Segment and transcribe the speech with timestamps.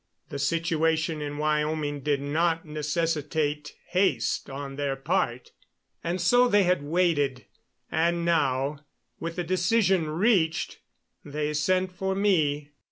[0.29, 5.51] The situation in Wyoming did not necessitate haste on their part,
[6.03, 7.45] and so they had waited.
[7.91, 8.79] And now,
[9.19, 10.79] with a decision reached,
[11.23, 12.71] they sent for me.